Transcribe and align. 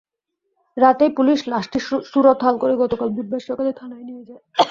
রাতেই 0.77 1.11
পুলিশ 1.17 1.39
লাশটির 1.47 1.83
সুরতহাল 2.11 2.55
করে 2.57 2.73
গতকাল 2.75 3.09
বুধবার 3.15 3.41
সকালে 3.49 3.71
থানায় 3.79 4.05
নিয়ে 4.09 4.23
যায়। 4.29 4.43